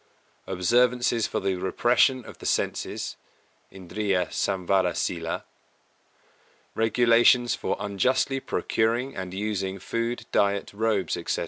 Observances 0.47 1.27
for 1.27 1.39
the 1.39 1.53
repression 1.57 2.25
of 2.25 2.39
the 2.39 2.45
senses 2.47 3.17
(Indriya 3.71 4.31
Samvara 4.33 4.93
Sīla). 4.93 5.43
Regulations 6.73 7.53
for 7.53 7.77
justly 7.89 8.39
procuring 8.39 9.15
and 9.15 9.31
using 9.31 9.77
food, 9.77 10.25
diet, 10.31 10.73
robes, 10.73 11.15
etc. 11.15 11.39